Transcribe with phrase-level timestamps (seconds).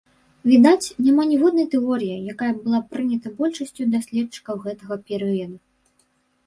[0.51, 5.57] Відаць, няма ніводнай тэорыі, якая б была прыняты большасцю даследчыкаў гэтага перыяду.